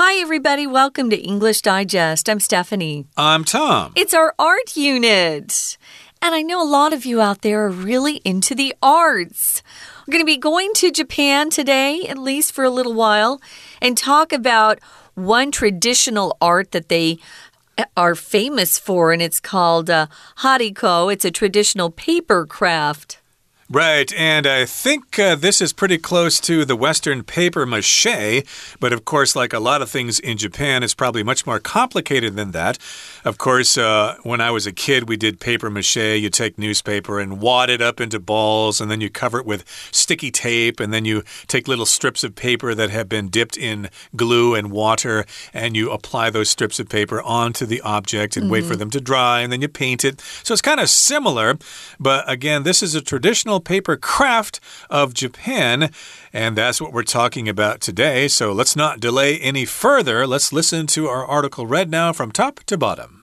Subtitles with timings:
[0.00, 0.64] Hi, everybody.
[0.64, 2.30] Welcome to English Digest.
[2.30, 3.06] I'm Stephanie.
[3.16, 3.92] I'm Tom.
[3.96, 5.76] It's our art unit.
[6.22, 9.60] And I know a lot of you out there are really into the arts.
[10.06, 13.42] We're going to be going to Japan today, at least for a little while,
[13.82, 14.78] and talk about
[15.14, 17.18] one traditional art that they
[17.96, 20.06] are famous for, and it's called uh,
[20.36, 21.12] hariko.
[21.12, 23.18] It's a traditional paper craft.
[23.70, 28.42] Right, and I think uh, this is pretty close to the Western paper mache,
[28.80, 32.34] but of course, like a lot of things in Japan, it's probably much more complicated
[32.34, 32.78] than that.
[33.26, 35.98] Of course, uh, when I was a kid, we did paper mache.
[35.98, 39.68] You take newspaper and wad it up into balls, and then you cover it with
[39.92, 43.90] sticky tape, and then you take little strips of paper that have been dipped in
[44.16, 48.48] glue and water, and you apply those strips of paper onto the object and mm
[48.48, 48.52] -hmm.
[48.52, 48.78] wait for mm-hmm.
[48.78, 50.22] them to dry, and then you paint it.
[50.42, 51.58] So it's kind of similar,
[52.00, 55.90] but again, this is a traditional paper craft of Japan.
[56.32, 58.28] And that's what we're talking about today.
[58.28, 60.26] So let's not delay any further.
[60.26, 63.22] Let's listen to our article read now from top to bottom.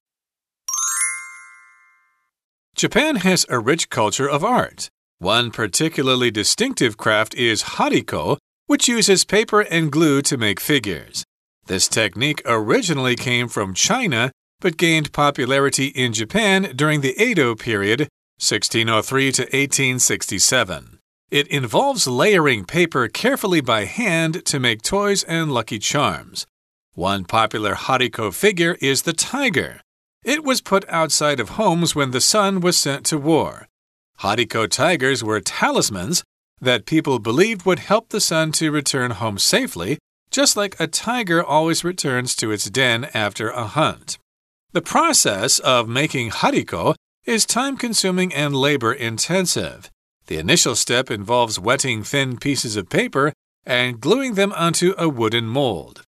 [2.75, 4.89] Japan has a rich culture of art.
[5.19, 11.23] One particularly distinctive craft is hariko, which uses paper and glue to make figures.
[11.67, 18.07] This technique originally came from China but gained popularity in Japan during the Edo period
[18.37, 20.99] 1603 to 1867.
[21.31, 26.45] It involves layering paper carefully by hand to make toys and lucky charms.
[26.93, 29.81] One popular Hariko figure is the tiger.
[30.23, 33.67] It was put outside of homes when the son was sent to war.
[34.19, 36.23] Hariko tigers were talismans
[36.59, 39.97] that people believed would help the son to return home safely,
[40.29, 44.17] just like a tiger always returns to its den after a hunt.
[44.73, 49.89] The process of making hariko is time consuming and labor intensive.
[50.27, 53.33] The initial step involves wetting thin pieces of paper
[53.65, 56.03] and gluing them onto a wooden mold.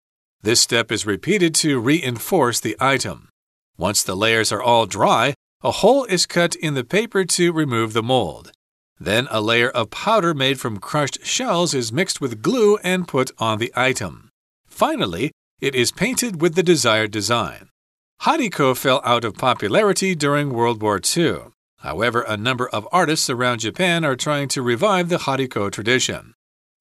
[0.40, 3.28] This step is repeated to reinforce the item.
[3.76, 7.92] Once the layers are all dry, a hole is cut in the paper to remove
[7.92, 8.50] the mold.
[8.98, 13.30] Then a layer of powder made from crushed shells is mixed with glue and put
[13.38, 14.30] on the item.
[14.66, 15.30] Finally,
[15.60, 17.68] it is painted with the desired design.
[18.22, 21.38] Hariko fell out of popularity during World War II.
[21.78, 26.32] However, a number of artists around Japan are trying to revive the Hariko tradition.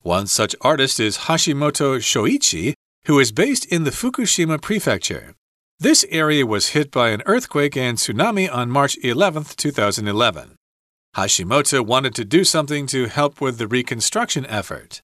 [0.02, 2.76] One such artist is Hashimoto Shoichi,
[3.06, 5.34] who is based in the Fukushima prefecture.
[5.80, 10.56] This area was hit by an earthquake and tsunami on March 11, 2011.
[11.16, 15.02] Hashimoto wanted to do something to help with the reconstruction effort.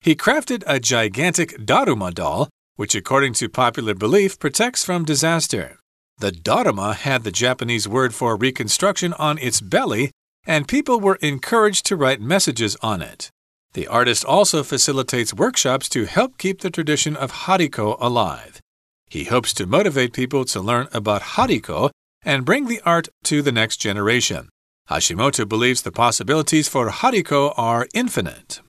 [0.00, 5.79] He crafted a gigantic Daruma doll, which, according to popular belief, protects from disaster.
[6.20, 10.10] The Daruma had the Japanese word for reconstruction on its belly,
[10.46, 13.30] and people were encouraged to write messages on it.
[13.72, 18.60] The artist also facilitates workshops to help keep the tradition of hariko alive.
[19.08, 21.90] He hopes to motivate people to learn about hariko
[22.22, 24.50] and bring the art to the next generation.
[24.90, 28.60] Hashimoto believes the possibilities for hariko are infinite.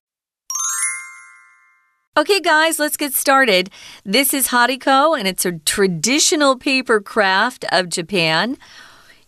[2.18, 3.70] Okay, guys, let's get started.
[4.04, 8.58] This is Hariko, and it's a traditional paper craft of Japan.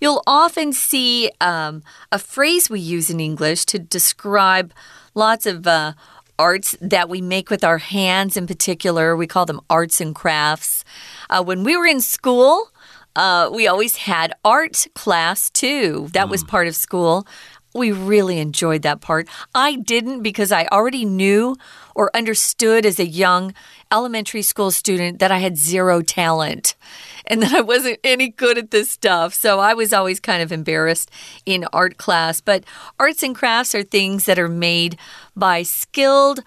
[0.01, 4.73] You'll often see um, a phrase we use in English to describe
[5.15, 5.93] lots of uh,
[6.37, 9.15] arts that we make with our hands, in particular.
[9.15, 10.83] We call them arts and crafts.
[11.29, 12.69] Uh, when we were in school,
[13.15, 16.09] uh, we always had art class too.
[16.11, 16.31] That mm.
[16.31, 17.25] was part of school.
[17.73, 19.27] We really enjoyed that part.
[19.55, 21.57] I didn't because I already knew
[21.95, 23.53] or understood as a young
[23.91, 26.75] elementary school student that I had zero talent
[27.25, 29.33] and that I wasn't any good at this stuff.
[29.33, 31.09] So I was always kind of embarrassed
[31.45, 32.41] in art class.
[32.41, 32.63] But
[32.99, 34.97] arts and crafts are things that are made
[35.35, 36.41] by skilled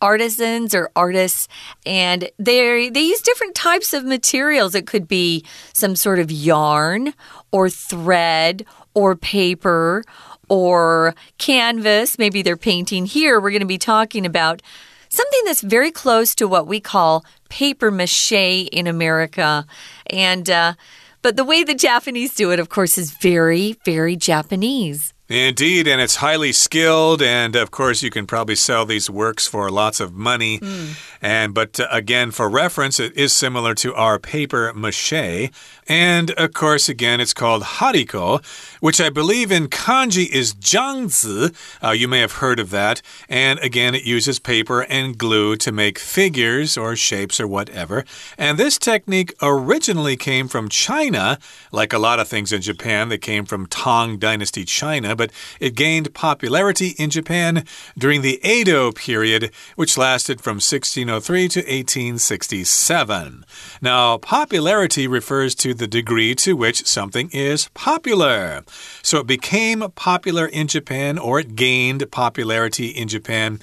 [0.00, 1.48] artisans or artists
[1.86, 5.42] and they they use different types of materials it could be
[5.72, 7.14] some sort of yarn
[7.52, 10.04] or thread or paper
[10.48, 12.18] or canvas.
[12.18, 13.40] Maybe they're painting here.
[13.40, 14.62] We're going to be talking about
[15.08, 19.64] something that's very close to what we call paper mache in America.
[20.08, 20.74] And, uh,
[21.22, 25.13] but the way the Japanese do it, of course, is very, very Japanese.
[25.26, 29.70] Indeed, and it's highly skilled, and of course, you can probably sell these works for
[29.70, 30.58] lots of money.
[30.58, 31.00] Mm.
[31.22, 35.50] And but uh, again, for reference, it is similar to our paper mache.
[35.88, 38.44] And of course, again, it's called hariko,
[38.80, 41.54] which I believe in kanji is jiangzi.
[41.82, 43.00] Uh, you may have heard of that.
[43.26, 48.04] And again, it uses paper and glue to make figures or shapes or whatever.
[48.36, 51.38] And this technique originally came from China,
[51.72, 55.32] like a lot of things in Japan that came from Tang Dynasty China China, but
[55.60, 57.64] it gained popularity in Japan
[57.96, 63.44] during the Edo period, which lasted from 1603 to 1867.
[63.80, 68.64] Now, popularity refers to the degree to which something is popular.
[69.02, 73.60] So it became popular in Japan or it gained popularity in Japan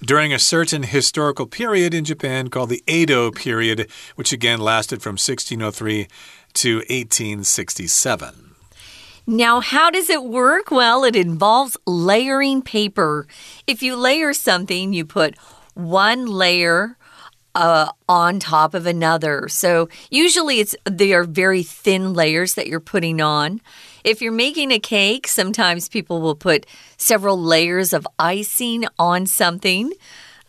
[0.00, 5.12] during a certain historical period in Japan called the Edo period, which again lasted from
[5.12, 6.08] 1603
[6.54, 8.51] to 1867.
[9.26, 10.70] Now, how does it work?
[10.70, 13.26] Well, it involves layering paper.
[13.66, 15.36] If you layer something, you put
[15.74, 16.96] one layer
[17.54, 19.48] uh, on top of another.
[19.48, 23.60] So usually it's they are very thin layers that you're putting on.
[24.04, 26.66] If you're making a cake, sometimes people will put
[26.96, 29.92] several layers of icing on something.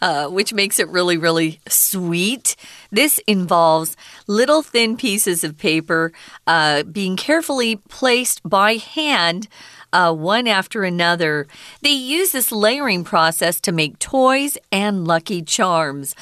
[0.04, 2.58] Uh, which makes it really, really sweet.
[2.92, 3.96] This involves
[4.28, 6.12] little thin pieces of paper
[6.46, 9.48] uh, being carefully placed by hand.
[9.94, 11.48] Uh, one after another.
[11.82, 16.16] They use this layering process to make toys and lucky charms.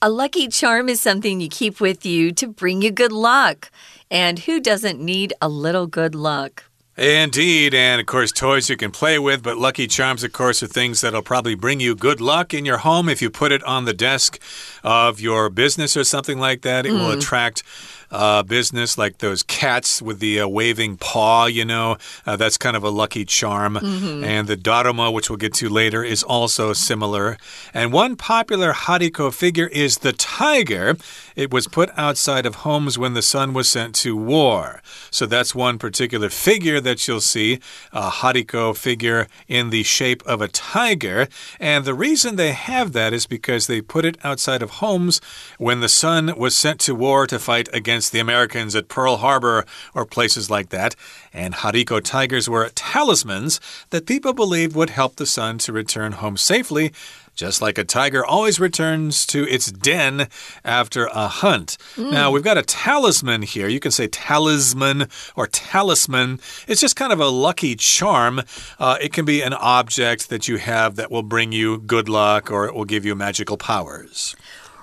[0.00, 3.70] A lucky charm is something you keep with you to bring you good luck.
[4.10, 6.64] And who doesn't need a little good luck?
[6.96, 10.66] Indeed, and of course, toys you can play with, but Lucky Charms, of course, are
[10.66, 13.84] things that'll probably bring you good luck in your home if you put it on
[13.84, 14.40] the desk
[14.82, 16.86] of your business or something like that.
[16.86, 16.98] It mm.
[16.98, 17.18] will hmm.
[17.18, 17.62] attract
[18.10, 22.76] uh, business, like those cats with the uh, waving paw, you know, uh, that's kind
[22.76, 23.74] of a lucky charm.
[23.74, 24.24] Mm -hmm.
[24.24, 27.36] And the Daruma, which we'll get to later, is also similar.
[27.74, 30.96] And one popular Hariko figure is the tiger.
[31.34, 34.80] It was put outside of homes when the son was sent to war.
[35.10, 37.58] So that's one particular figure that you'll see
[37.92, 41.28] a Hariko figure in the shape of a tiger.
[41.60, 45.20] And the reason they have that is because they put it outside of homes
[45.58, 49.16] when the son was sent to war to fight against against the Americans at Pearl
[49.16, 49.64] Harbor
[49.94, 50.94] or places like that.
[51.32, 53.58] And Hariko tigers were talismans
[53.88, 56.92] that people believed would help the son to return home safely
[57.34, 60.28] just like a tiger always returns to its den
[60.64, 61.76] after a hunt.
[61.96, 62.10] Mm.
[62.10, 63.68] Now, we've got a talisman here.
[63.68, 66.40] You can say talisman or talisman.
[66.66, 68.40] It's just kind of a lucky charm.
[68.78, 72.50] Uh, it can be an object that you have that will bring you good luck
[72.50, 74.34] or it will give you magical powers.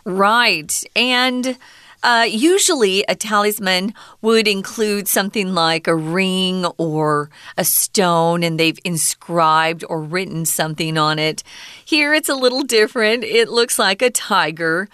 [0.05, 0.83] Right.
[0.95, 1.57] And.
[2.03, 8.79] Uh, usually, a talisman would include something like a ring or a stone, and they've
[8.83, 11.43] inscribed or written something on it.
[11.85, 13.23] Here, it's a little different.
[13.23, 14.89] It looks like a tiger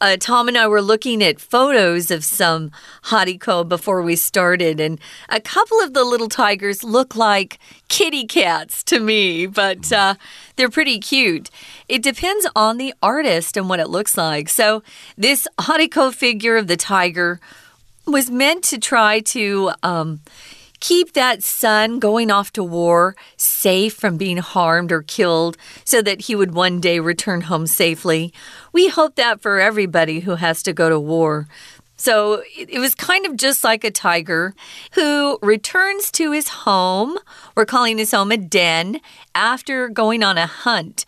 [0.00, 2.70] uh, Tom and I were looking at photos of some
[3.04, 7.58] hariko before we started, and a couple of the little tigers look like
[7.88, 10.14] kitty cats to me, but uh,
[10.56, 11.50] they're pretty cute.
[11.88, 14.48] It depends on the artist and what it looks like.
[14.48, 14.82] So,
[15.16, 17.40] this hariko figure of the tiger
[18.06, 19.72] was meant to try to.
[19.82, 20.20] Um,
[20.80, 26.22] keep that son going off to war safe from being harmed or killed so that
[26.22, 28.32] he would one day return home safely.
[28.72, 31.46] We hope that for everybody who has to go to war.
[31.96, 34.54] So it was kind of just like a tiger
[34.92, 37.18] who returns to his home.
[37.56, 39.00] We're calling his home a den
[39.34, 41.04] after going on a hunt.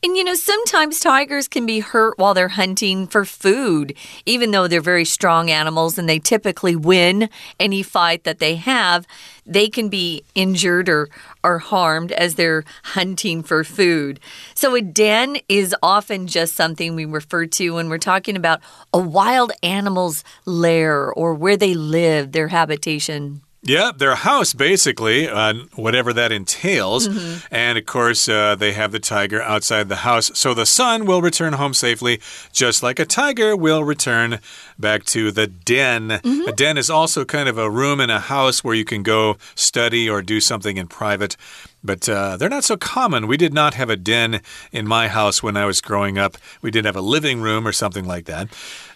[0.00, 4.68] And you know, sometimes tigers can be hurt while they're hunting for food, even though
[4.68, 7.28] they're very strong animals and they typically win
[7.58, 9.08] any fight that they have.
[9.44, 11.08] They can be injured or,
[11.42, 14.20] or harmed as they're hunting for food.
[14.54, 18.60] So, a den is often just something we refer to when we're talking about
[18.94, 23.42] a wild animal's lair or where they live, their habitation.
[23.62, 27.08] Yeah, their house, basically, uh, whatever that entails.
[27.08, 27.42] Mm -hmm.
[27.50, 30.30] And of course, uh, they have the tiger outside the house.
[30.34, 32.20] So the son will return home safely,
[32.52, 34.38] just like a tiger will return
[34.76, 36.02] back to the den.
[36.02, 36.48] Mm -hmm.
[36.48, 39.36] A den is also kind of a room in a house where you can go
[39.54, 41.36] study or do something in private.
[41.82, 43.26] But uh, they're not so common.
[43.26, 44.40] We did not have a den
[44.72, 46.36] in my house when I was growing up.
[46.60, 48.48] We didn't have a living room or something like that.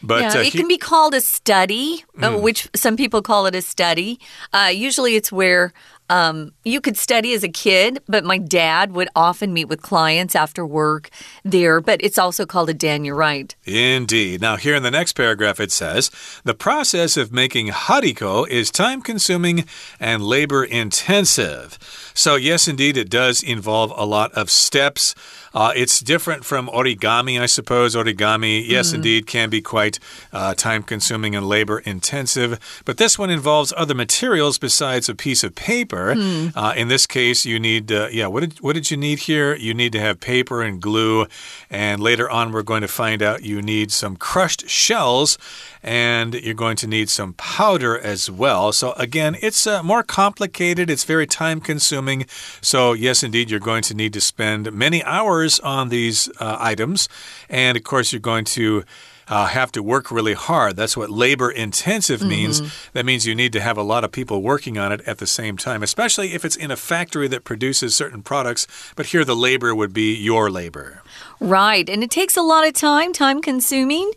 [0.02, 2.42] But yeah, uh, it can be called a study, mm.
[2.42, 4.18] which some people call it a study.
[4.52, 5.72] Uh, usually, it's where
[6.12, 10.36] um, you could study as a kid, but my dad would often meet with clients
[10.36, 11.08] after work
[11.42, 11.80] there.
[11.80, 13.56] But it's also called a den, you're right.
[13.64, 14.42] Indeed.
[14.42, 16.10] Now, here in the next paragraph, it says
[16.44, 19.64] the process of making hariko is time consuming
[19.98, 21.78] and labor intensive.
[22.12, 25.14] So, yes, indeed, it does involve a lot of steps.
[25.54, 27.94] Uh, it's different from origami, I suppose.
[27.94, 28.94] Origami, yes, mm.
[28.94, 29.98] indeed, can be quite
[30.32, 32.58] uh, time consuming and labor intensive.
[32.84, 36.14] But this one involves other materials besides a piece of paper.
[36.14, 36.52] Mm.
[36.54, 39.54] Uh, in this case, you need, uh, yeah, what did, what did you need here?
[39.54, 41.26] You need to have paper and glue.
[41.70, 45.38] And later on, we're going to find out you need some crushed shells
[45.82, 48.72] and you're going to need some powder as well.
[48.72, 52.26] So, again, it's uh, more complicated, it's very time consuming.
[52.60, 57.08] So, yes, indeed, you're going to need to spend many hours on these uh, items.
[57.48, 58.84] And of course, you're going to
[59.28, 60.76] uh, have to work really hard.
[60.76, 62.60] That's what labor intensive means.
[62.60, 62.92] Mm -hmm.
[62.92, 65.26] That means you need to have a lot of people working on it at the
[65.26, 68.66] same time, especially if it's in a factory that produces certain products.
[68.96, 71.02] But here the labor would be your labor.
[71.38, 71.90] Right.
[71.90, 74.12] And it takes a lot of time, time consuming.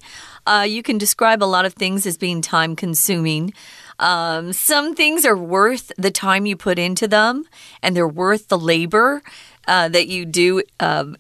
[0.45, 3.53] Uh, you can describe a lot of things as being time consuming.
[3.99, 7.45] Um, some things are worth the time you put into them,
[7.81, 9.21] and they're worth the labor
[9.67, 11.15] uh, that you do, um,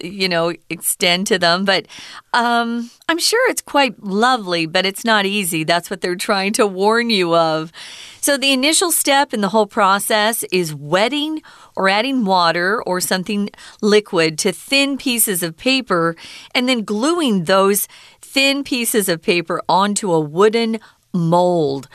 [0.00, 1.64] you know, extend to them.
[1.64, 1.86] But
[2.32, 5.64] um, I'm sure it's quite lovely, but it's not easy.
[5.64, 7.72] That's what they're trying to warn you of.
[8.20, 11.42] So, the initial step in the whole process is wetting
[11.76, 16.16] or adding water or something liquid to thin pieces of paper
[16.54, 17.88] and then gluing those
[18.28, 20.78] thin pieces of paper onto a wooden
[21.12, 21.88] mold.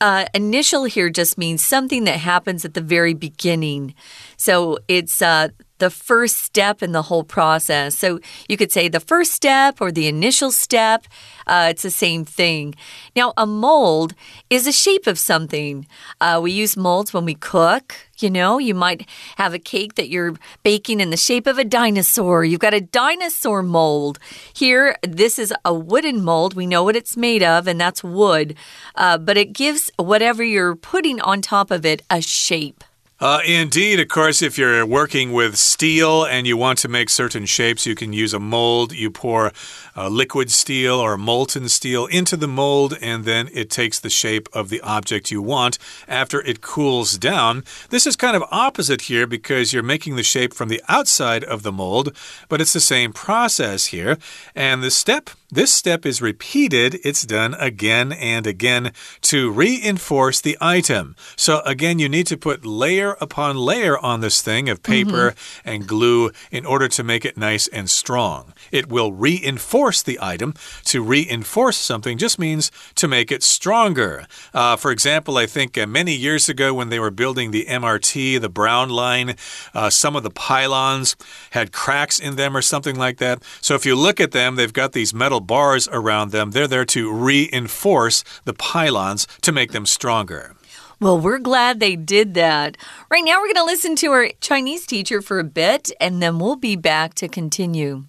[0.00, 3.94] Uh, initial here just means something that happens at the very beginning.
[4.36, 5.48] So it's uh,
[5.80, 7.96] the first step in the whole process.
[7.96, 11.06] So you could say the first step or the initial step.
[11.46, 12.74] Uh, it's the same thing.
[13.16, 14.14] Now, a mold
[14.48, 15.86] is a shape of something.
[16.20, 17.96] Uh, we use molds when we cook.
[18.18, 21.64] You know, you might have a cake that you're baking in the shape of a
[21.64, 22.44] dinosaur.
[22.44, 24.18] You've got a dinosaur mold.
[24.52, 26.54] Here, this is a wooden mold.
[26.54, 28.54] We know what it's made of, and that's wood.
[28.94, 32.84] Uh, but it gives whatever you're putting on top of it a shape.
[33.20, 37.44] Uh, indeed, of course, if you're working with steel and you want to make certain
[37.44, 38.94] shapes, you can use a mold.
[38.94, 39.52] You pour
[39.94, 44.48] uh, liquid steel or molten steel into the mold, and then it takes the shape
[44.54, 45.76] of the object you want
[46.08, 47.62] after it cools down.
[47.90, 51.62] This is kind of opposite here because you're making the shape from the outside of
[51.62, 52.16] the mold,
[52.48, 54.16] but it's the same process here.
[54.54, 58.92] And the step this step is repeated, it's done again and again
[59.22, 61.16] to reinforce the item.
[61.36, 65.34] So, again, you need to put layer upon layer on this thing of paper mm
[65.34, 65.74] -hmm.
[65.74, 68.52] and glue in order to make it nice and strong.
[68.70, 70.54] It will reinforce the item.
[70.84, 74.26] To reinforce something just means to make it stronger.
[74.54, 78.38] Uh, for example, I think uh, many years ago when they were building the MRT,
[78.38, 79.34] the Brown Line,
[79.74, 81.16] uh, some of the pylons
[81.50, 83.42] had cracks in them or something like that.
[83.60, 86.50] So, if you look at them, they've got these metal bars around them.
[86.50, 90.54] They're there to reinforce the pylons to make them stronger.
[91.00, 92.76] Well, we're glad they did that.
[93.10, 96.38] Right now, we're going to listen to our Chinese teacher for a bit, and then
[96.38, 98.04] we'll be back to continue.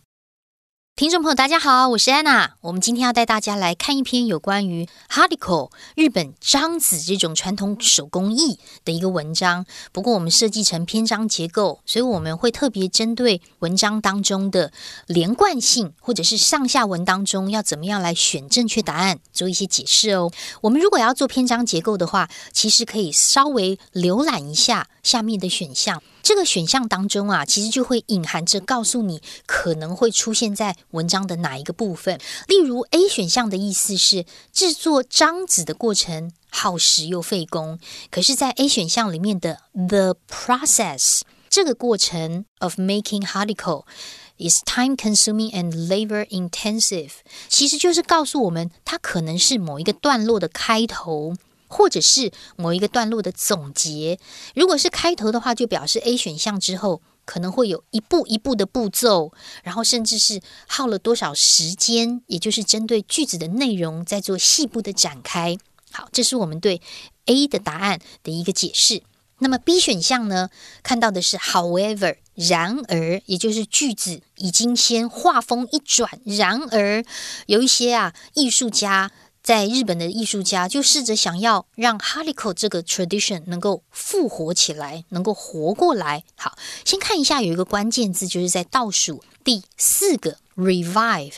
[1.01, 2.51] 听众朋友，大家好，我是安娜。
[2.62, 9.65] 我们今天要带大家来看一篇有关于 Hardiko 日本章子这种传统手工艺的一个文章。
[9.91, 14.72] 不过我们设计成篇章结构，所以我们会特别针对文章当中的
[15.08, 20.31] 连贯性，或者是上下文当中要怎么样来选正确答案，做一些解释哦。
[20.62, 26.01] 我们如果要做篇章结构的话，其实可以稍微浏览一下下面的选项。
[26.24, 32.20] 这个选项当中啊，其实就会隐含着告诉你可能会出现在文章的哪一个部分。
[32.48, 37.79] 例如 A 选项的意思是制作章子的过程耗时又费工，
[38.12, 43.86] 可是，在 A 选项里面的 the process 这个过程 of making hardicle
[44.38, 47.12] is time consuming and labor intensive，
[47.50, 51.34] 其实就是告诉我们它可能是某一个段落的开头。
[51.72, 54.20] 或者是某一个段落的总结。
[54.54, 59.32] 如果是开头的话，就表示 A 选项之后可能会有一步一步的步骤，
[59.63, 65.58] 然后甚至是耗了多少时间，也就是针对句子的内容在做细部的展开。
[65.92, 66.82] 好，这是我们对
[67.25, 69.01] A 的答案的一个解释。
[69.40, 70.50] 那么 B 选项呢？
[70.84, 77.04] 看到的是 However，然而，也就是句子已经先画风一转，然而
[77.48, 79.12] 有一些啊艺术家。
[79.44, 86.24] 在日本的艺术家就试着想要让 Hariko 这个 tradition 能够复活起来，能够活过来。
[86.36, 91.34] 好，先看一下有一个关键字，就是在倒数第四个 revive。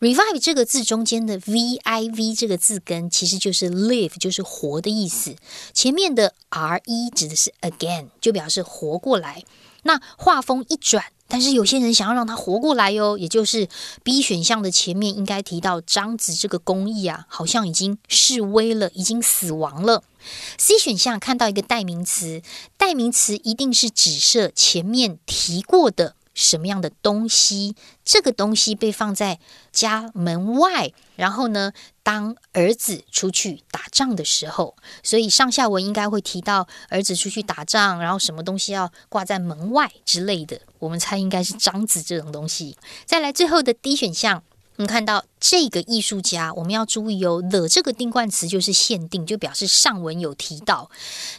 [0.00, 5.34] revive 这个字中间的 v i v 这个字根其实就是 live，就是活的意思。
[5.72, 9.42] 前面的 r e 指的是 again，就表示活过来。
[9.86, 11.04] 那画风一转。
[11.28, 13.68] 但是有些人想要让他活过来哟，也就是
[14.04, 20.04] B 选项的前面应该提到张子这个工艺啊，好像已经示威了，已经死亡了。
[20.56, 22.42] C 选项看到一个代名词，
[22.76, 27.74] 代名词一定是指涉前面提过的什么样的东西，
[28.04, 29.40] 这个东西被放在
[29.72, 40.60] 家门外，然后呢，当儿子出去打仗的时候，所以上下文应该会提到儿子出去打仗，然后什么东西要挂在门外之类的。
[40.78, 42.76] 我们猜应该是章子这种东西。
[43.06, 44.44] 再来最后的 D 选项。
[44.76, 50.90] 我们看到这个艺术家，我们要注意哦，the 这个定冠词就是限定，就表示上文有提到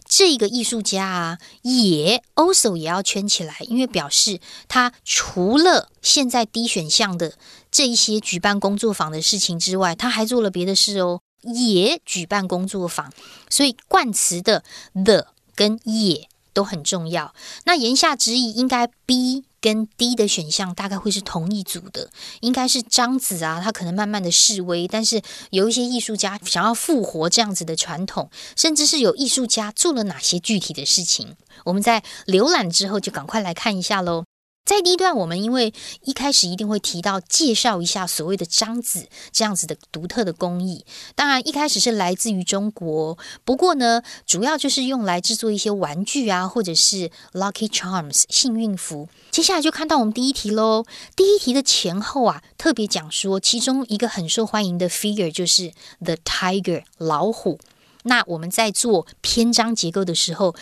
[0.07, 7.33] 这个艺术家啊，也 also 也要圈起来，因为表示他除了现在 D 选项的
[7.71, 13.13] 这一些举办工作坊的事情之外，他还做了别的事哦，也举办工作坊，
[13.49, 14.63] 所以冠词的
[14.93, 17.35] the 跟也都很重要。
[17.65, 19.43] 那言下之意应该 B。
[19.67, 22.09] 跟 D 的选项大概会是同一组的，
[22.39, 34.23] 应该是张子啊，他可能慢慢的示威，但是有一些艺术家想要复活这样子的传统，甚至是有艺术家做了哪些具体的事情，我们在浏览之后就赶快来看一下喽。
[34.67, 40.85] 在第一段，我们因为一开始一定会提到介绍一下所谓的章子这样子的独特的工艺。
[41.15, 49.07] 当然，一开始是来自于中国，不过呢，主要就是用来制作一些玩具啊，或者是 lucky charms 幸运符。
[49.31, 50.83] 接下来就看到我们第一题喽。
[51.15, 55.71] 第一题的前后啊，特别讲说，其中一个很受欢迎的 figure 就是
[56.03, 57.57] the tiger 老虎。
[58.03, 60.53] 那我们在做篇章结构的时候。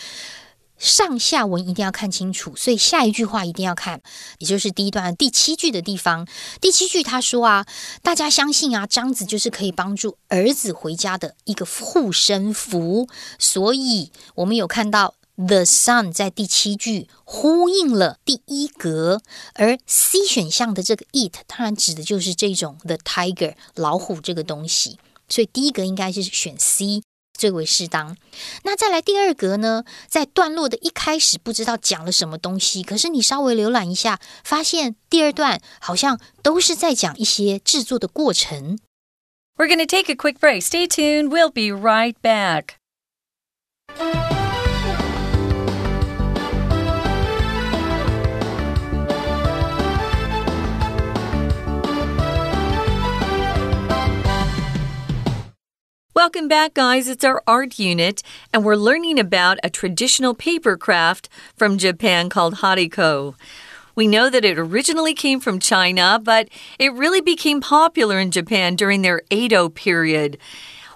[0.77, 4.01] 上下文一定要看清楚，所以下一句话一定要看，
[4.39, 6.27] 也就是第一段第七句的地方。
[6.59, 7.65] 第七句他说啊，
[8.01, 13.07] 大家相信啊，章子就是可以帮助儿子回家的一个护身符。
[13.39, 19.21] 所以我们有看到 the sun 在第七句呼应了第一格，
[19.53, 27.01] 而 C 选项的这个 it 当然指的就是这种 the tiger 老虎这个东西，所以第一格应该是选 C。
[27.35, 28.17] 最为适当。
[28.63, 29.83] 那再来第二格呢？
[30.07, 38.79] 在段落的一开始，不知道讲了什么东西，可是你稍微浏览一下，发现第二段好像都是在讲一些制作的过程。
[39.57, 40.63] We're going to take a quick break.
[40.63, 41.29] Stay tuned.
[41.29, 42.75] We'll be right back.
[56.15, 57.09] Welcome back, guys.
[57.09, 62.59] It's our art unit, and we're learning about a traditional paper craft from Japan called
[62.59, 63.35] hariko.
[63.95, 66.47] We know that it originally came from China, but
[66.79, 70.37] it really became popular in Japan during their Edo period.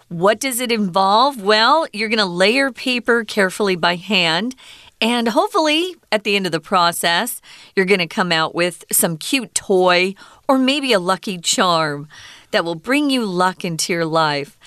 [0.08, 1.44] What does it involve?
[1.44, 4.56] Well, you're going to layer paper carefully by hand.
[5.02, 7.42] And hopefully, at the end of the process,
[7.76, 10.16] you're going to come out with some cute toy
[10.48, 12.08] or maybe a lucky charm
[12.52, 14.58] that will bring you luck into your life.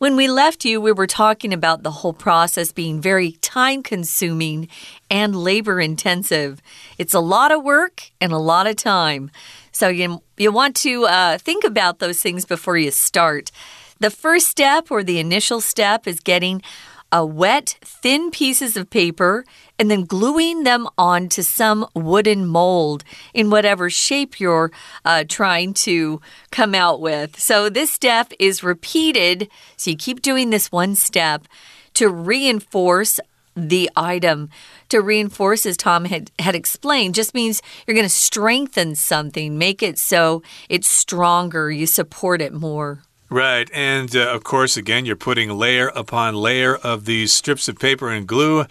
[0.00, 4.66] When we left you, we were talking about the whole process being very time consuming
[5.10, 6.62] and labor intensive.
[6.96, 9.30] It's a lot of work and a lot of time.
[9.72, 13.50] So you, you want to uh, think about those things before you start.
[13.98, 16.62] The first step or the initial step is getting
[17.12, 19.44] a wet, thin pieces of paper
[19.78, 23.02] and then gluing them onto some wooden mold
[23.34, 24.70] in whatever shape you're
[25.04, 26.20] uh, trying to
[26.50, 27.38] come out with.
[27.38, 29.48] So this step is repeated.
[29.76, 31.46] So you keep doing this one step
[31.94, 33.18] to reinforce
[33.56, 34.48] the item.
[34.90, 39.82] To reinforce, as Tom had, had explained, just means you're going to strengthen something, make
[39.82, 43.02] it so it's stronger, you support it more.
[43.32, 43.70] Right.
[43.72, 48.10] And uh, of course, again, you're putting layer upon layer of these strips of paper
[48.10, 48.66] and glue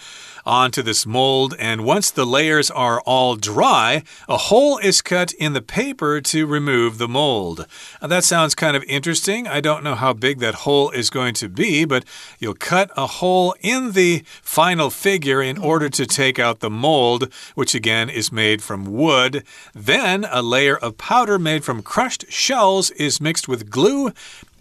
[0.46, 1.56] onto this mold.
[1.58, 6.46] And once the layers are all dry, a hole is cut in the paper to
[6.46, 7.68] remove the mold.
[8.02, 9.48] Now, that sounds kind of interesting.
[9.48, 12.04] I don't know how big that hole is going to be, but
[12.40, 17.32] you'll cut a hole in the final figure in order to take out the mold,
[17.56, 19.46] which again is made from wood.
[19.74, 24.12] Then a layer of powder made from crushed shells is mixed with glue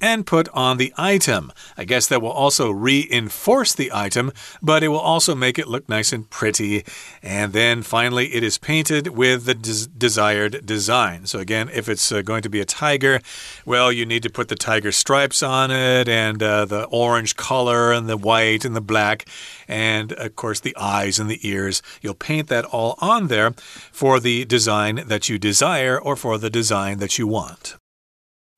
[0.00, 1.52] and put on the item.
[1.76, 4.32] I guess that will also reinforce the item,
[4.62, 6.84] but it will also make it look nice and pretty.
[7.22, 11.26] And then finally, it is painted with the des desired design.
[11.26, 13.20] So, again, if it's uh, going to be a tiger,
[13.64, 17.92] well, you need to put the tiger stripes on it and uh, the orange color
[17.92, 19.26] and the white and the black,
[19.66, 21.82] and of course, the eyes and the ears.
[22.02, 23.52] You'll paint that all on there
[23.92, 27.77] for the design that you desire or for the design that you want.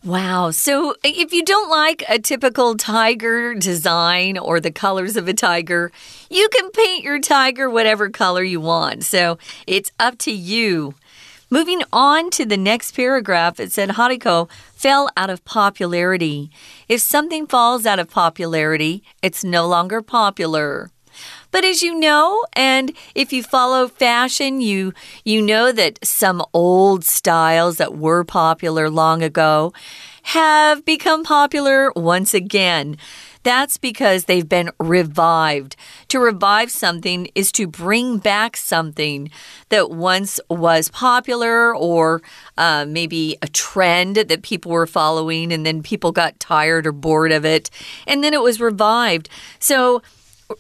[0.03, 0.51] Wow.
[0.51, 5.93] So if you don't like a typical tiger design or the colors of a tiger,
[6.31, 9.05] you can paint your tiger whatever color you want.
[9.05, 9.37] So
[9.67, 10.95] it's up to you.
[11.51, 16.51] Moving on to the next paragraph, it said Hariko fell out of popularity.
[16.89, 20.91] If something falls out of popularity, it's no longer popular.
[21.51, 24.93] But as you know, and if you follow fashion, you
[25.25, 29.73] you know that some old styles that were popular long ago
[30.23, 32.97] have become popular once again.
[33.43, 35.75] That's because they've been revived.
[36.09, 39.31] To revive something is to bring back something
[39.71, 42.21] that once was popular or
[42.59, 47.33] uh, maybe a trend that people were following, and then people got tired or bored
[47.33, 47.71] of it,
[48.07, 49.31] and then it was revived.
[49.59, 50.03] So,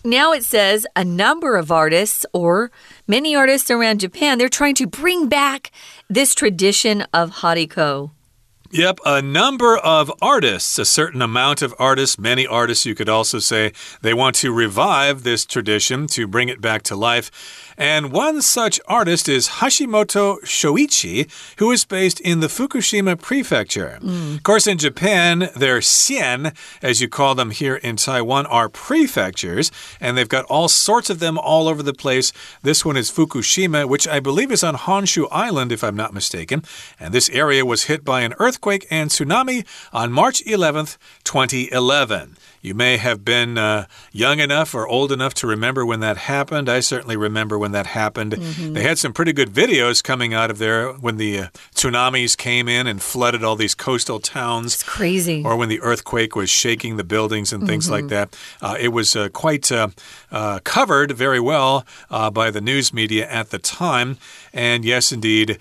[0.04, 2.70] now it says a number of artists or
[3.06, 5.70] many artists around Japan, they're trying to bring back
[6.08, 8.10] this tradition of hariko.
[8.72, 13.40] Yep, a number of artists, a certain amount of artists, many artists, you could also
[13.40, 17.69] say, they want to revive this tradition to bring it back to life.
[17.80, 23.98] And one such artist is Hashimoto Shoichi, who is based in the Fukushima prefecture.
[24.02, 24.36] Mm.
[24.36, 29.72] Of course, in Japan, their xian, as you call them here in Taiwan, are prefectures,
[29.98, 32.34] and they've got all sorts of them all over the place.
[32.60, 36.62] This one is Fukushima, which I believe is on Honshu Island, if I'm not mistaken.
[36.98, 42.36] And this area was hit by an earthquake and tsunami on March 11th, 2011.
[42.62, 46.68] You may have been uh, young enough or old enough to remember when that happened.
[46.68, 48.34] I certainly remember when that happened.
[48.34, 48.74] Mm -hmm.
[48.74, 52.80] They had some pretty good videos coming out of there when the uh, tsunamis came
[52.80, 54.74] in and flooded all these coastal towns.
[54.74, 55.42] It's crazy.
[55.44, 57.96] Or when the earthquake was shaking the buildings and things mm -hmm.
[57.96, 58.28] like mm-hmm.
[58.28, 58.36] that.
[58.62, 59.88] Uh, it was uh, quite uh,
[60.30, 61.84] uh, covered very well
[62.32, 64.16] by the news media at the time.
[64.52, 65.58] And yes, indeed,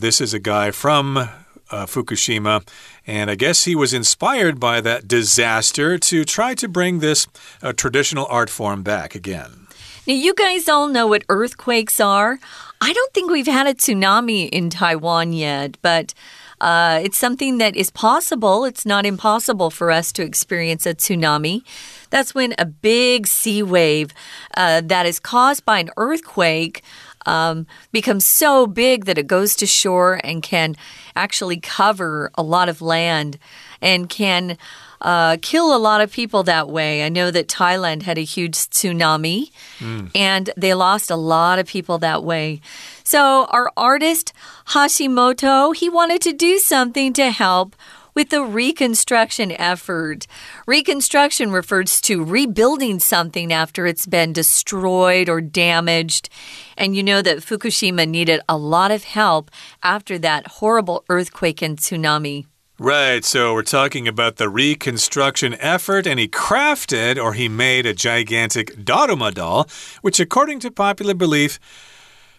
[0.00, 1.28] this is a guy from
[1.70, 2.66] uh, Fukushima.
[3.06, 7.26] And I guess he was inspired by that disaster to try to bring this
[7.62, 9.66] uh, traditional art form back again.
[10.06, 12.38] Now, you guys all know what earthquakes are.
[12.80, 16.14] I don't think we've had a tsunami in Taiwan yet, but.
[16.58, 18.64] Uh, it's something that is possible.
[18.64, 21.62] It's not impossible for us to experience a tsunami.
[22.08, 24.14] That's when a big sea wave
[24.56, 26.82] uh, that is caused by an earthquake
[27.26, 30.76] um, becomes so big that it goes to shore and can
[31.14, 33.38] actually cover a lot of land
[33.82, 34.56] and can
[35.00, 37.04] uh, kill a lot of people that way.
[37.04, 40.10] I know that Thailand had a huge tsunami mm.
[40.14, 42.60] and they lost a lot of people that way.
[43.04, 44.32] So, our artist
[44.68, 47.76] Hashimoto, he wanted to do something to help
[48.16, 50.26] with the reconstruction effort.
[50.66, 56.28] Reconstruction refers to rebuilding something after it's been destroyed or damaged.
[56.76, 59.50] And you know that Fukushima needed a lot of help
[59.82, 62.46] after that horrible earthquake and tsunami.
[62.78, 67.94] Right, so we're talking about the reconstruction effort, and he crafted or he made a
[67.94, 69.66] gigantic Daruma doll,
[70.02, 71.58] which, according to popular belief,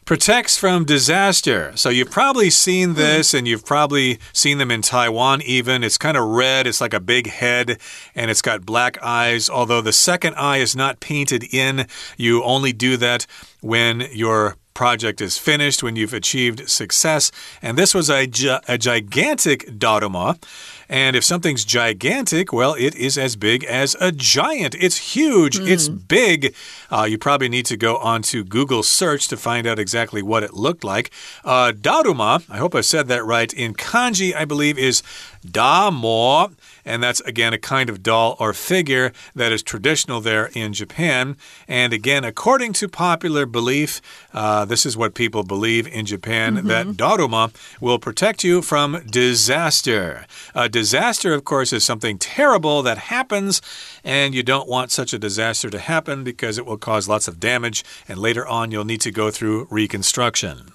[0.08, 1.74] protects from disaster.
[1.76, 2.96] So you've probably seen hmm.
[2.96, 5.84] this and you've probably seen them in Taiwan even.
[5.84, 7.80] It's kind of red, it's like a big head,
[8.16, 9.50] and it's got black eyes.
[9.50, 13.28] Although the second eye is not painted in, you only do that
[13.62, 17.32] when your project is finished, when you've achieved success.
[17.62, 20.42] And this was a, gi a gigantic Daruma.
[20.90, 24.76] And if something's gigantic, well, it is as big as a giant.
[24.76, 25.60] It's huge.
[25.60, 25.68] Mm.
[25.68, 26.56] It's big.
[26.90, 30.54] Uh, you probably need to go onto Google search to find out exactly what it
[30.54, 31.12] looked like.
[31.44, 35.04] Uh, Daruma, I hope I said that right, in kanji, I believe is
[35.50, 36.52] Damo.
[36.86, 41.36] And that's again a kind of doll or figure that is traditional there in Japan.
[41.68, 44.02] And again, according to popular belief,
[44.34, 46.68] uh, this is what people believe in Japan mm -hmm.
[46.70, 50.26] that Daruma will protect you from disaster.
[50.54, 53.62] A disaster, of course, is something terrible that happens,
[54.04, 57.40] and you don't want such a disaster to happen because it will cause lots of
[57.40, 60.72] damage, and later on, you'll need to go through reconstruction.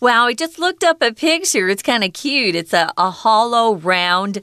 [0.00, 1.68] Wow, I just looked up a picture.
[1.68, 2.54] It's kind of cute.
[2.54, 4.40] It's a, a hollow, round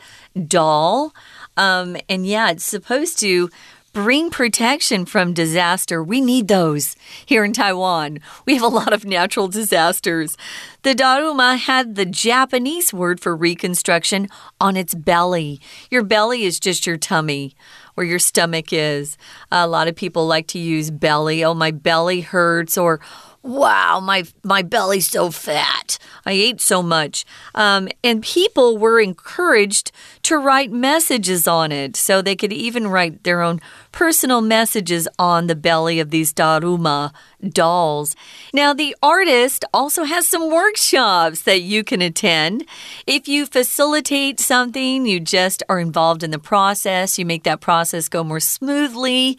[0.47, 1.13] doll.
[1.55, 3.49] Um, and yeah, it's supposed to
[3.93, 6.03] bring protection from disaster.
[6.03, 8.19] We need those here in Taiwan.
[8.45, 10.37] We have a lot of natural disasters.
[10.83, 15.59] The Daruma had the Japanese word for reconstruction on its belly.
[15.89, 17.55] Your belly is just your tummy.
[17.95, 19.17] Where your stomach is.
[19.51, 21.43] A lot of people like to use belly.
[21.43, 23.01] Oh, my belly hurts, or
[23.43, 25.97] wow, my my belly's so fat.
[26.25, 27.25] I ate so much.
[27.55, 29.91] Um, and people were encouraged
[30.23, 33.59] to write messages on it, so they could even write their own
[33.91, 37.11] personal messages on the belly of these daruma
[37.49, 38.15] dolls.
[38.53, 42.65] Now, the artist also has some workshops that you can attend.
[43.07, 48.07] If you facilitate something, you just are involved in the process, you make that process
[48.07, 49.37] go more smoothly.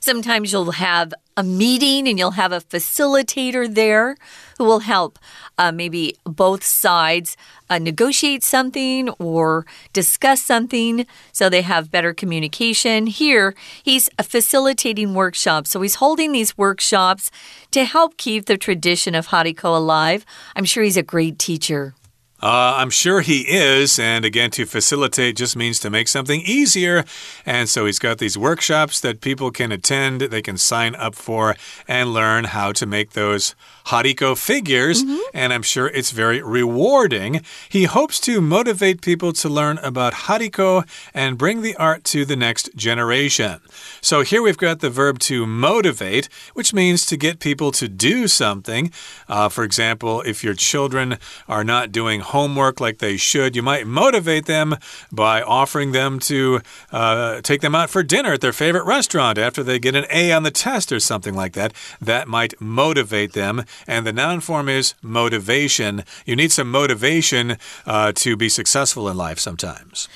[0.00, 4.16] Sometimes you'll have a meeting and you'll have a facilitator there
[4.58, 5.20] who will help
[5.56, 7.36] uh, maybe both sides
[7.70, 13.06] uh, negotiate something or discuss something so they have better communication.
[13.06, 15.70] Here, he's facilitating workshops.
[15.70, 17.30] So he's holding these workshops
[17.70, 20.26] to help keep the tradition of Hariko alive.
[20.56, 21.94] I'm sure he's a great teacher.
[22.40, 23.98] Uh, I'm sure he is.
[23.98, 27.04] And again, to facilitate just means to make something easier.
[27.44, 31.56] And so he's got these workshops that people can attend, they can sign up for,
[31.88, 33.54] and learn how to make those
[33.88, 35.18] Hariko figures, mm -hmm.
[35.34, 37.40] and I'm sure it's very rewarding.
[37.68, 42.36] He hopes to motivate people to learn about Hariko and bring the art to the
[42.36, 43.60] next generation.
[44.00, 48.28] So here we've got the verb to motivate, which means to get people to do
[48.28, 48.92] something.
[49.28, 53.86] Uh, for example, if your children are not doing homework like they should, you might
[53.86, 54.76] motivate them
[55.12, 56.60] by offering them to
[56.92, 60.32] uh, take them out for dinner at their favorite restaurant after they get an A
[60.32, 61.72] on the test or something like that.
[62.00, 66.04] That might motivate them and the noun form is motivation.
[66.24, 70.08] You need some motivation uh, to be successful in life sometimes.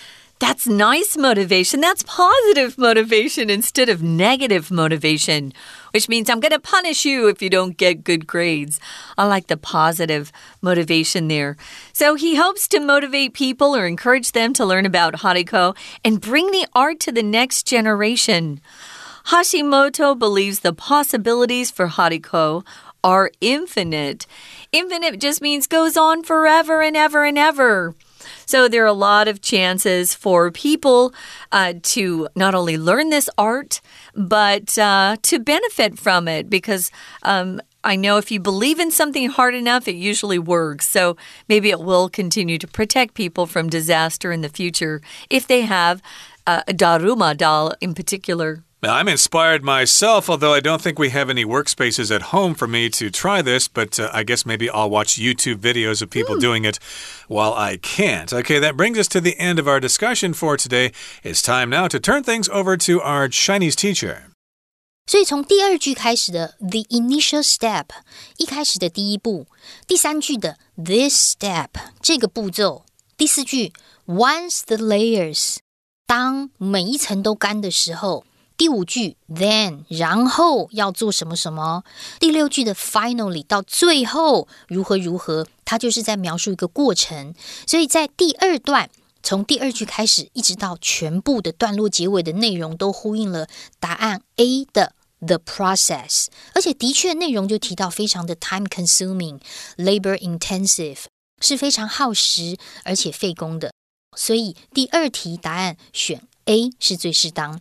[0.42, 1.80] That's nice motivation.
[1.80, 5.52] That's positive motivation instead of negative motivation,
[5.92, 8.80] which means I'm going to punish you if you don't get good grades.
[9.16, 11.56] I like the positive motivation there.
[11.92, 16.50] So he hopes to motivate people or encourage them to learn about Hariko and bring
[16.50, 18.60] the art to the next generation.
[19.26, 22.64] Hashimoto believes the possibilities for Hariko
[23.04, 24.26] are infinite.
[24.72, 27.94] Infinite just means goes on forever and ever and ever.
[28.46, 31.14] So there are a lot of chances for people
[31.50, 33.80] uh, to not only learn this art,
[34.14, 36.90] but uh, to benefit from it because.
[37.22, 40.86] Um, I know if you believe in something hard enough, it usually works.
[40.86, 41.16] So
[41.48, 46.00] maybe it will continue to protect people from disaster in the future if they have
[46.46, 48.62] uh, a Daruma doll in particular.
[48.81, 52.67] Now, I'm inspired myself, although I don't think we have any workspaces at home for
[52.67, 56.35] me to try this, but uh, I guess maybe I'll watch YouTube videos of people
[56.35, 56.39] mm.
[56.39, 56.77] doing it
[57.27, 58.31] while I can't.
[58.31, 60.91] Okay, that brings us to the end of our discussion for today.
[61.23, 64.25] It's time now to turn things over to our Chinese teacher.
[65.07, 67.85] 所以从第二句开始的 the initial step，
[68.37, 69.47] 一开始的第一步，
[69.87, 72.85] 第三句的 this step 这个步骤，
[73.17, 73.73] 第四句
[74.05, 75.57] once the layers，
[76.05, 78.23] 当每一层都干的时候。
[78.56, 81.84] 第五句 then 然后要做什么什么，
[82.20, 87.34] 第六句的 finally 到最后如何如何，它就是在描述一个过程。
[87.66, 88.90] 所以在第二段，
[89.22, 93.48] 从第二句开始，一直到全部的段落结尾的内容，都呼应了
[93.80, 96.26] 答案 A 的 the process。
[96.54, 99.40] 而且的确内容就提到非常的 time consuming、
[99.76, 101.04] labor intensive，
[101.40, 103.72] 是非常耗时而且费工的。
[104.16, 107.60] 所以第二题答案选 A 是最适当。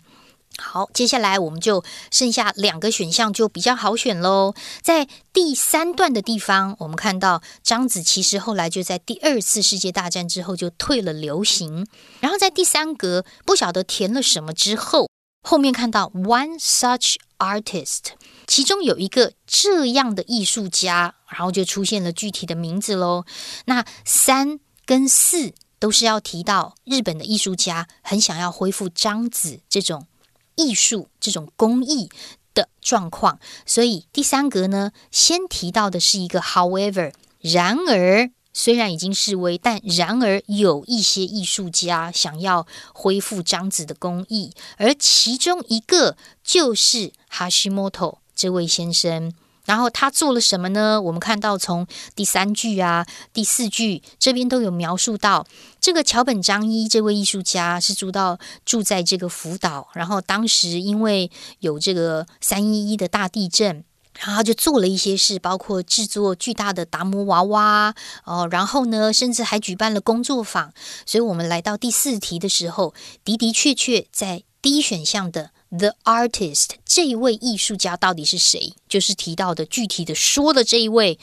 [0.58, 4.54] 好，接下来我们就剩下两个选项，就比较好选喽。
[4.82, 11.88] 在第三段的地方，我们看到张子其实后来就在第二次世界大战之后就退了流行。
[12.20, 15.10] 然后在第三格不晓得填了什么之后，
[15.42, 18.12] 后面看到 one such artist，
[18.46, 23.26] 其中有一个这样的艺术家，然后就出现了具体的名字喽。
[23.66, 30.06] 那三跟四都是要提到日本的艺术家很想要恢复张子这种。
[30.62, 32.10] 艺术这种工艺
[32.54, 49.34] 的状况，所以第三格呢，先提到的是一个 however，然而虽然已经示威，但然而有一些艺术家想要恢复章子的工艺，而其中一个就是 Hashimoto 这位先生。
[49.66, 51.02] 然后他做了什么呢？
[51.02, 55.46] 我们看到从第三句啊、第四句这边都有描述到，
[55.80, 63.84] 这个桥本章一这位艺术家是住到住在这个福岛，然后当时因为有这个三一一的大地震，
[64.20, 67.94] 然后就做了一些事，包括制作巨大的达摩娃娃
[68.26, 70.74] 哦，然后呢，甚至还举办了工作坊。
[71.06, 72.94] 所以我们来到第四题的时候，
[73.24, 75.52] 的的确确在第一选项的。
[75.72, 78.74] The artist 这一位艺术家到底是谁？
[78.90, 81.18] 就是提到的具体的说的这一位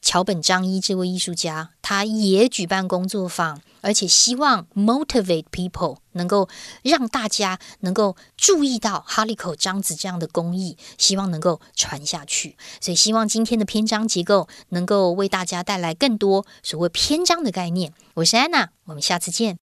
[0.00, 6.48] 桥本章一这位艺术家，他也举办工作坊，而且希望 motivate people 能够
[6.82, 12.56] 让大家能够注意到哈利口章子这样的工艺，希望能够传下去。
[12.80, 17.92] 所以希望今天的篇章结构能够为大家带来更多所谓篇章的概念。
[18.14, 19.61] 我是安娜，我们下次见。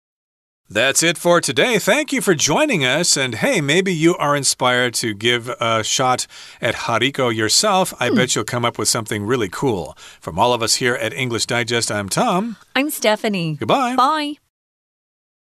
[0.73, 1.81] That's it for today.
[1.81, 3.17] Thank you for joining us.
[3.17, 6.29] And hey, maybe you are inspired to give a shot
[6.61, 7.93] at Hariko yourself.
[7.99, 8.15] I hmm.
[8.15, 9.99] bet you'll come up with something really cool.
[10.21, 12.57] From all of us here at English Digest, I'm Tom.
[12.77, 13.57] I'm Stephanie.
[13.59, 13.97] Goodbye.
[13.97, 14.35] Bye.